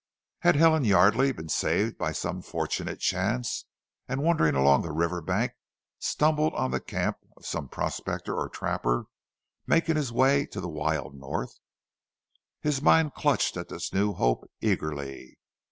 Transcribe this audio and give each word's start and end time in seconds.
Had 0.39 0.55
Helen 0.55 0.83
Yardely 0.83 1.31
been 1.31 1.47
saved 1.47 1.99
by 1.99 2.11
some 2.11 2.41
fortunate 2.41 2.99
chance, 2.99 3.65
and 4.07 4.23
wandering 4.23 4.55
along 4.55 4.81
the 4.81 4.91
river 4.91 5.21
bank, 5.21 5.51
stumbled 5.99 6.55
on 6.55 6.71
the 6.71 6.81
camp 6.81 7.17
of 7.37 7.45
some 7.45 7.69
prospector 7.69 8.33
or 8.35 8.49
trapper 8.49 9.05
making 9.67 9.97
his 9.97 10.11
way 10.11 10.47
to 10.47 10.59
the 10.59 10.67
wild 10.67 11.13
North? 11.13 11.59
His 12.61 12.81
mind 12.81 13.13
clutched 13.13 13.55
at 13.57 13.69
this 13.69 13.93
new 13.93 14.13
hope, 14.13 14.49
eagerly. 14.59 15.37